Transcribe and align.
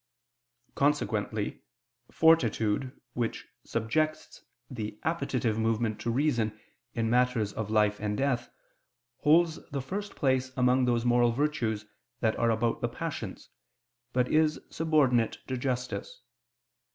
Consequently 0.73 1.61
fortitude 2.09 2.99
which 3.13 3.45
subjects 3.63 4.41
the 4.67 4.99
appetitive 5.03 5.59
movement 5.59 6.01
to 6.01 6.09
reason 6.09 6.59
in 6.95 7.07
matters 7.07 7.53
of 7.53 7.69
life 7.69 7.99
and 7.99 8.17
death, 8.17 8.49
holds 9.19 9.59
the 9.69 9.79
first 9.79 10.15
place 10.15 10.51
among 10.57 10.85
those 10.85 11.05
moral 11.05 11.31
virtues 11.31 11.85
that 12.19 12.35
are 12.37 12.49
about 12.49 12.81
the 12.81 12.89
passions, 12.89 13.49
but 14.11 14.27
is 14.27 14.59
subordinate 14.71 15.37
to 15.45 15.55
justice. 15.55 16.23